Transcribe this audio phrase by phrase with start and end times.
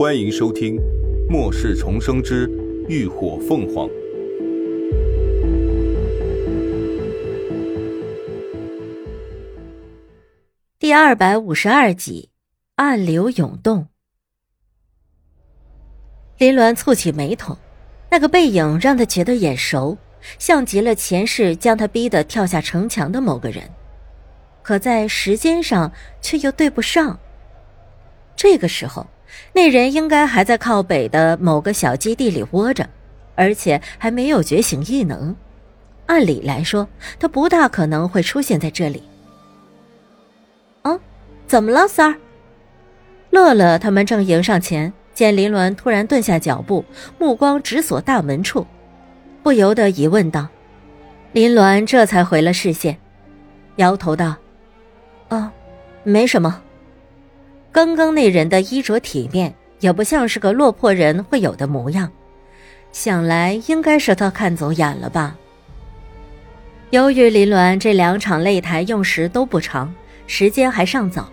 [0.00, 0.76] 欢迎收听
[1.28, 2.48] 《末世重生之
[2.88, 3.86] 浴火凤凰》
[10.78, 12.30] 第二百五十二集
[12.76, 13.80] 《暗流涌动》。
[16.38, 17.58] 林鸾蹙起眉头，
[18.10, 19.98] 那个背影让他觉得眼熟，
[20.38, 23.70] 像极了前世将他逼得跳下城墙的某个人，
[24.62, 25.92] 可在时间上
[26.22, 27.20] 却又对不上。
[28.34, 29.06] 这个时候，
[29.52, 32.88] 那人应该还在靠北的某个小基地里窝着，
[33.34, 35.34] 而且还没有觉醒异能。
[36.06, 39.02] 按理来说，他不大可能会出现在这里。
[40.82, 40.98] 啊，
[41.46, 42.16] 怎么了，三儿？
[43.30, 46.84] 乐乐他们正迎上前，见林鸾突然顿下脚步，
[47.18, 48.66] 目光直锁大门处，
[49.42, 50.48] 不由得疑问道
[51.32, 52.98] ：“林鸾这才回了视线，
[53.76, 54.34] 摇头道
[55.28, 55.52] ：‘啊，
[56.02, 56.60] 没什么。’”
[57.72, 62.10] 刚刚那人的衣着体面，也不像是个落魄人会有的模样，
[62.90, 65.36] 想来应该是他看走眼了吧。
[66.90, 69.94] 由于林鸾这两场擂台用时都不长，
[70.26, 71.30] 时间还尚早，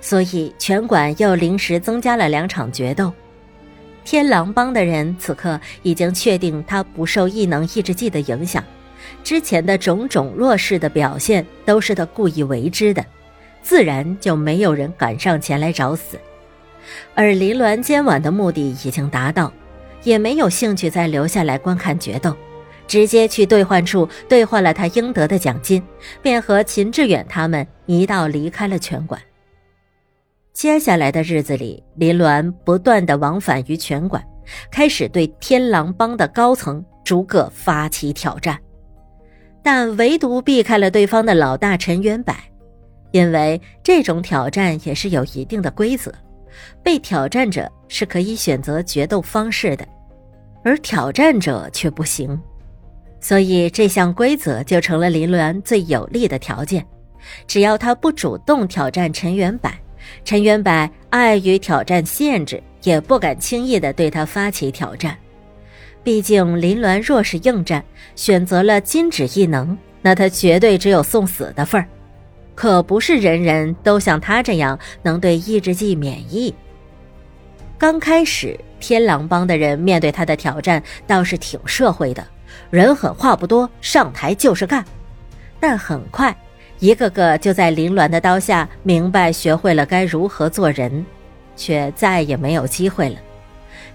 [0.00, 3.12] 所以拳馆又临时增加了两场决斗。
[4.04, 8.62] 天狼帮的人此刻已经确定他不受异能抑制剂的影响，
[9.22, 13.04] 之前的种种弱势的表现都是他故意为之的。
[13.66, 16.16] 自然就没有人敢上前来找死，
[17.16, 19.52] 而林鸾今晚的目的已经达到，
[20.04, 22.32] 也没有兴趣再留下来观看决斗，
[22.86, 25.82] 直接去兑换处兑换了他应得的奖金，
[26.22, 29.20] 便和秦志远他们一道离开了拳馆。
[30.52, 34.24] 接下来的日子里，林鸾不断的往返于拳馆，
[34.70, 38.56] 开始对天狼帮的高层逐个发起挑战，
[39.60, 42.32] 但唯独避开了对方的老大陈元柏。
[43.12, 46.12] 因为这种挑战也是有一定的规则，
[46.82, 49.86] 被挑战者是可以选择决斗方式的，
[50.64, 52.38] 而挑战者却不行，
[53.20, 56.84] 所以这项规则就成了林鸾最有利的条件。
[57.46, 59.70] 只要他不主动挑战陈元柏，
[60.24, 65.16] 陈元柏碍于挑战限制，也不敢轻易的对他发起挑战。
[66.04, 71.88] 毕竟林鸾若是应战，选择了金指异能，那他绝对只有送死的份儿。
[72.56, 76.52] 可不是人人都像他这样能对抑制剂免疫。
[77.78, 82.26] 刚开始，天狼帮的人面对他的挑战倒是挺社会的，
[82.70, 84.82] 人狠话不多，上台就是干。
[85.60, 86.34] 但很快，
[86.78, 91.04] 一个个就在凌乱的刀下明白学会了该如何做人，
[91.54, 93.16] 却再也没有机会了。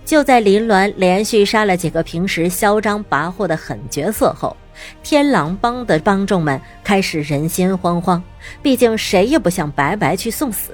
[0.03, 4.55] 就在林鸾连续杀了几个平时嚣张跋扈的狠角色后。
[5.03, 8.19] 天狼帮的帮众们开始人心惶惶，
[8.63, 10.71] 毕竟谁也不想白白去送死。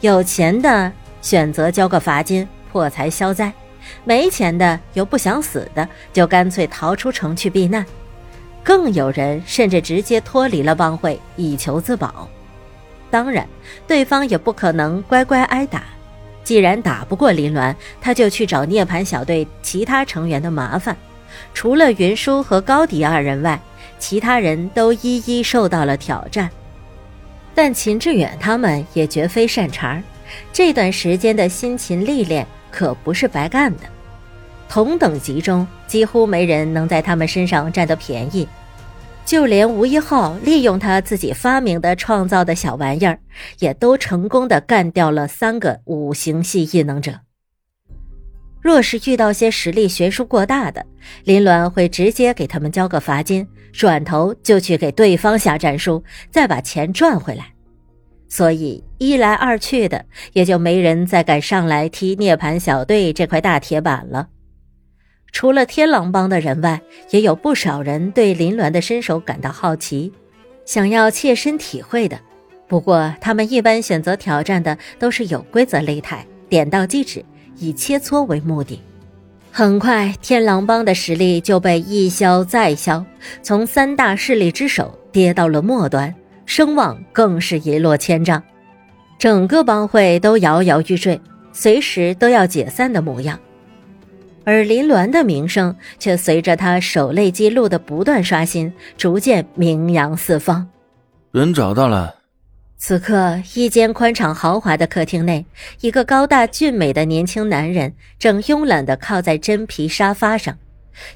[0.00, 3.50] 有钱的选择交个罚金破财消灾，
[4.04, 7.86] 没钱的又不想死的，就干脆逃出城去避难。
[8.62, 12.28] 更有人甚至直接脱离了帮会以求自保。
[13.10, 13.48] 当然，
[13.86, 15.84] 对方也不可能乖乖挨打。
[16.48, 20.96] 既然打不过林鸾，他就去找涅槃小队其他成员的麻烦。
[21.52, 23.60] 除了云舒和高迪二人外，
[23.98, 26.48] 其他人都一一受到了挑战。
[27.54, 30.02] 但秦志远他们也绝非善茬儿，
[30.50, 33.82] 这段时间的辛勤历练可不是白干的。
[34.70, 38.48] 同等级中，几乎没人能在他们身上占得便宜，
[39.28, 43.20] 就连吴一浩利用他自己发明的、创造的小玩意儿，
[43.58, 47.12] 也都成功的干掉了三个五行系异能者。
[48.62, 50.86] 若是遇到些实力悬殊过大的，
[51.24, 57.52] 林鸾会直接给他们交个罚金，转头就去给对方下战书，再把钱赚回来。
[58.30, 64.28] 所以一来二去的，也就没人再敢上来踢涅槃小队这块大铁板了。
[65.32, 66.80] 除了天狼帮的人外，
[67.10, 70.12] 也有不少人对林鸾的身手感到好奇，
[70.64, 72.18] 想要切身体会的。
[72.66, 77.24] 不过他们一般选择挑战的都是有规则擂台，点到即止。
[77.60, 78.80] 以切磋为目的，
[79.50, 83.04] 很快天狼帮的实力就被一消再消，
[83.42, 86.14] 从三大势力之首跌到了末端，
[86.46, 88.40] 声望更是一落千丈，
[89.18, 91.20] 整个帮会都摇摇欲坠，
[91.52, 93.36] 随时都要解散的模样。
[94.48, 100.66] 而林鸾的名声却随着他守擂记录的不断刷新，逐渐名扬四方。
[101.32, 102.14] 人找到了。
[102.78, 105.44] 此刻，一间宽敞豪华的客厅内，
[105.82, 110.56] 一个高大俊美的年轻男人正慵懒地靠在真皮沙发上，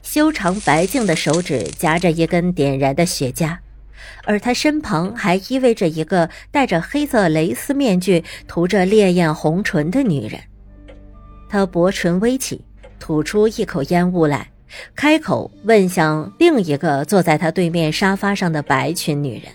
[0.03, 3.57] 修长白净的手指夹着一根点燃的雪茄，
[4.25, 10.39] 而他身旁还依偎着一个戴着黑色蕾丝面具、涂着烈焰红唇的女人。
[11.49, 12.63] 他薄唇微起，
[13.03, 14.49] 吐出一口烟雾来，
[14.95, 19.53] 开口问向另一个坐在他对面沙发上的白裙女人：“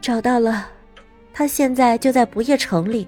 [0.00, 0.66] 找到了，
[1.34, 3.06] 他现在就在不夜城里。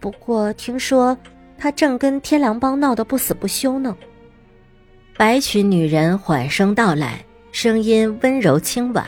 [0.00, 1.14] 不过听说
[1.58, 3.94] 他正跟天良帮闹得不死不休呢。”
[5.18, 7.22] 白裙女人缓声道来，
[7.52, 9.06] 声音温柔轻婉，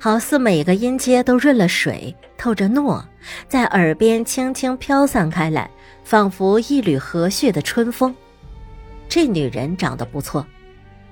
[0.00, 3.00] 好似每个音阶都润了水，透着糯，
[3.46, 5.70] 在耳边轻轻飘散开来。
[6.02, 8.14] 仿佛一缕和煦的春风。
[9.08, 10.46] 这女人长得不错，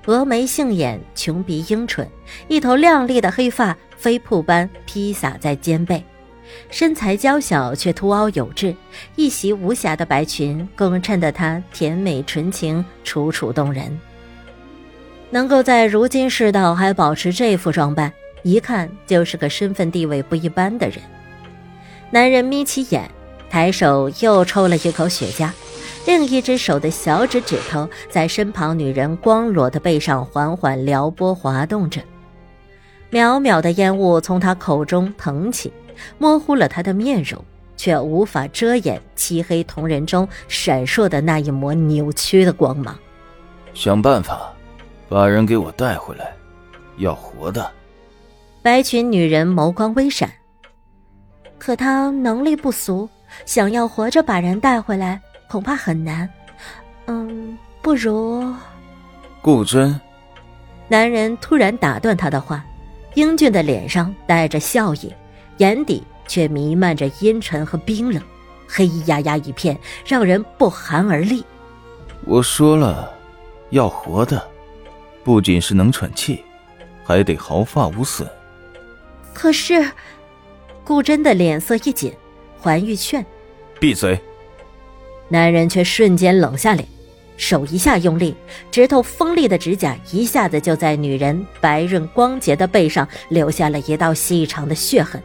[0.05, 2.07] 峨眉杏眼，琼鼻英唇，
[2.47, 6.03] 一头亮丽的黑发飞瀑般披洒在肩背，
[6.69, 8.75] 身材娇小却凸凹有致，
[9.15, 13.99] 一袭无瑕的白裙更衬得她甜美纯情，楚楚动人。
[15.31, 18.11] 能够在如今世道还保持这副装扮，
[18.43, 20.99] 一看就是个身份地位不一般的人。
[22.11, 23.09] 男人眯起眼。
[23.47, 25.49] 抬手又抽了一口雪茄，
[26.05, 31.99] 另一只手的小指指头在身旁女人光裸的背上缓缓撩拨滑动着，
[33.11, 35.73] 渺渺的烟雾从他口中腾起，
[36.17, 37.43] 模糊了他的面容，
[37.75, 42.97] 却无法遮掩漆黑瞳仁中闪烁的那一抹扭曲的光芒。
[43.73, 44.53] 想办法
[45.09, 46.33] 把人给我带回来，
[46.97, 47.69] 要活的。
[48.61, 50.31] 白裙女人眸光微闪，
[51.57, 53.09] 可她能力不俗。
[53.43, 56.29] 想要活着把人带回来，恐怕很难。
[57.07, 58.53] 嗯，不如……
[59.41, 59.99] 顾真。
[60.87, 62.63] 男人突然打断他的话，
[63.13, 65.13] 英俊的脸上带着笑意，
[65.57, 68.21] 眼底却弥漫着阴沉和冰冷，
[68.67, 71.43] 黑压压一片，让人不寒而栗。
[72.25, 73.11] 我说了，
[73.69, 74.43] 要活的，
[75.23, 76.43] 不仅是能喘气，
[77.03, 78.27] 还得毫发无损。
[79.33, 79.91] 可是，
[80.83, 82.13] 顾真的脸色一紧。
[82.59, 83.23] 环玉劝
[83.79, 84.19] ：“闭嘴！”
[85.35, 86.87] 男人却瞬间冷下脸，
[87.35, 88.33] 手一下用力，
[88.71, 95.21] 指头锋利的指甲一下子就在女人白润光洁的背上留下了一道细长的血痕，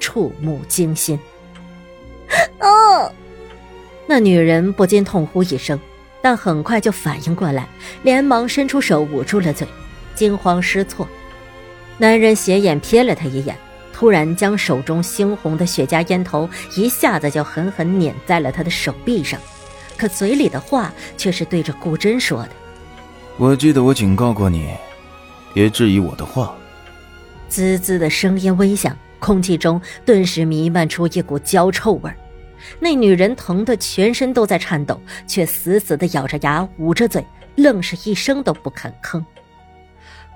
[0.00, 1.20] 触目惊心。
[2.60, 3.12] 哦！
[4.06, 5.78] 那女人不禁痛呼一声，
[6.22, 7.68] 但很快就反应过来，
[8.02, 9.68] 连忙伸出手捂住了嘴，
[10.14, 11.06] 惊慌失措。
[11.98, 13.54] 男人斜眼瞥了她一眼。
[14.02, 19.38] 突然，将手中猩红的雪茄烟头一下子就狠狠碾在了他的手臂上，
[19.96, 22.48] 可嘴里的话却是对着顾真说的
[23.38, 24.74] ：“我记得我警告过你，
[25.54, 26.52] 别质疑我的话。”
[27.48, 32.10] 滋滋的声音微响，空气中顿时弥漫出一股焦臭味
[32.80, 39.24] 那女人疼得全身都在颤抖，却死死地咬着牙，捂着嘴，愣是一声都不肯吭。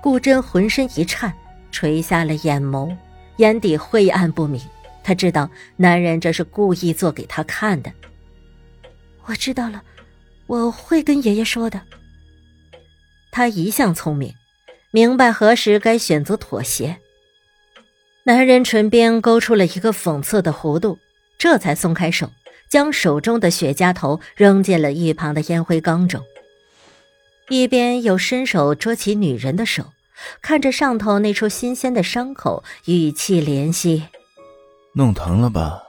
[0.01, 1.33] 顾真浑身一颤，
[1.69, 2.95] 垂下了眼眸。
[3.37, 4.61] 眼底晦暗不明，
[5.03, 7.91] 他知道男人这是故意做给他看的。
[9.25, 9.81] 我知道了，
[10.47, 11.81] 我会跟爷爷说的。
[13.31, 14.33] 他一向聪明，
[14.91, 16.97] 明白何时该选择妥协。
[18.23, 20.97] 男人唇边勾出了一个讽刺的弧度，
[21.37, 22.31] 这才松开手，
[22.67, 26.23] 将手中的雪茄头扔进了一旁的烟灰缸中，
[27.49, 29.93] 一边又伸手捉起女人的手。
[30.41, 34.07] 看着上头那处新鲜的伤口，语气怜惜
[34.93, 35.83] ：“弄疼了吧？”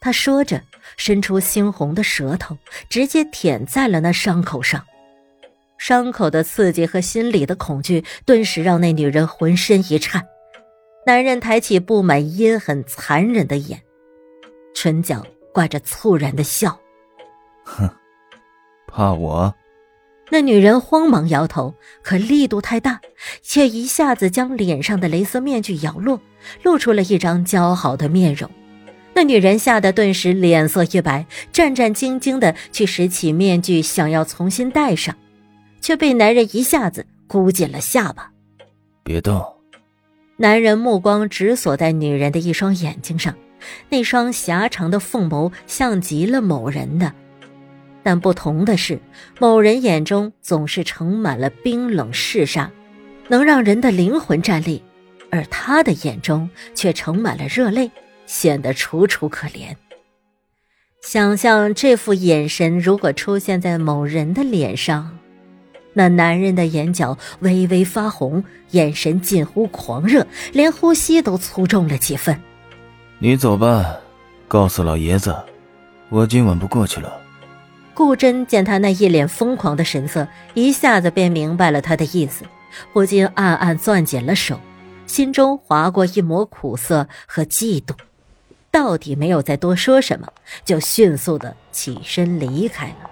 [0.00, 0.62] 他说着，
[0.96, 2.56] 伸出猩红的舌头，
[2.88, 4.84] 直接舔在了那伤口上。
[5.76, 10.26] 伤口的刺激和心里的恐惧，顿时让那女人浑身一颤。
[11.06, 13.80] 男人抬起布满阴狠残忍的眼，
[14.74, 16.78] 唇角挂着猝然的笑
[17.64, 17.88] ：“哼，
[18.86, 19.54] 怕我？”
[20.30, 23.00] 那女人慌忙摇头，可力度太大，
[23.42, 26.20] 却一下子将脸上的蕾丝面具摇落，
[26.62, 28.50] 露出了一张姣好的面容。
[29.14, 35.16] 那女人吓得顿时脸色一白，战战兢兢的去拾起面具，想要重新戴上，
[35.80, 38.30] 却被男人一下子箍紧了下巴。
[39.02, 39.44] 别动！
[40.36, 43.34] 男人目光直锁在女人的一双眼睛上，
[43.88, 47.12] 那双狭长的凤眸像极了某人的。
[48.02, 48.98] 但不同的是，
[49.38, 52.70] 某人眼中总是盛满了冰冷嗜杀，
[53.28, 54.80] 能让人的灵魂战栗；
[55.30, 57.90] 而他的眼中却盛满了热泪，
[58.26, 59.74] 显得楚楚可怜。
[61.02, 65.18] 想象这副眼神如果出现在某人的脸上，
[65.92, 72.40] 那男人的眼角微微发红，眼神近乎狂热，连呼吸都粗重了几分。
[73.18, 73.96] 你走吧，
[74.46, 75.34] 告诉老爷子，
[76.08, 77.27] 我今晚不过去了。
[77.98, 82.44] 顾真见他那一脸疯狂的神色一下子便明白了他的意思
[82.92, 84.60] 不禁暗暗攥紧了手
[85.04, 87.96] 心中划过一抹苦涩和嫉妒
[88.70, 90.28] 到底没有再多说什么
[90.64, 93.10] 就迅速的起身离开了。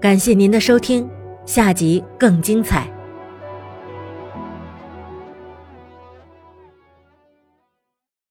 [0.00, 1.06] 感谢您的收听
[1.44, 2.93] 下集更精彩。